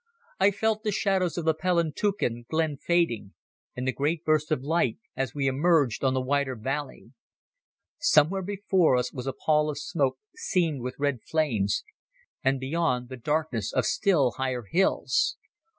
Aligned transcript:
I 0.39 0.49
felt 0.49 0.81
the 0.81 0.91
shadows 0.91 1.37
of 1.37 1.45
the 1.45 1.53
Palantuken 1.53 2.47
glen 2.49 2.77
fading, 2.77 3.35
and 3.75 3.87
the 3.87 3.91
great 3.91 4.25
burst 4.25 4.51
of 4.51 4.63
light 4.63 4.97
as 5.15 5.35
we 5.35 5.45
emerged 5.45 6.03
on 6.03 6.15
the 6.15 6.21
wider 6.21 6.55
valley. 6.55 7.13
Somewhere 7.99 8.41
before 8.41 8.95
us 8.95 9.13
was 9.13 9.27
a 9.27 9.33
pall 9.33 9.69
of 9.69 9.77
smoke 9.77 10.17
seamed 10.35 10.81
with 10.81 10.95
red 10.97 11.19
flames, 11.29 11.83
and 12.43 12.59
beyond 12.59 13.09
the 13.09 13.15
darkness 13.17 13.71
of 13.71 13.85
still 13.85 14.31
higher 14.37 14.63
hills. 14.71 15.37